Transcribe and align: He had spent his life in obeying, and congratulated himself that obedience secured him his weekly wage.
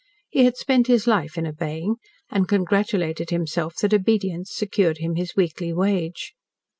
He 0.31 0.45
had 0.45 0.57
spent 0.57 0.87
his 0.87 1.05
life 1.05 1.37
in 1.37 1.45
obeying, 1.45 1.97
and 2.31 2.47
congratulated 2.47 3.29
himself 3.29 3.75
that 3.83 3.93
obedience 3.93 4.51
secured 4.51 4.97
him 4.97 5.13
his 5.13 5.35
weekly 5.35 5.71
wage. 5.73 6.33